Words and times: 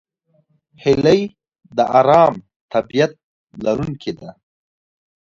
هیلۍ 0.83 1.21
د 1.77 1.79
آرام 1.99 2.35
طبیعت 2.73 3.11
لرونکې 3.63 4.11
ده 4.19 4.29